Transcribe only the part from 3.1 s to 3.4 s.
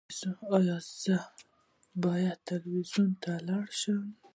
ته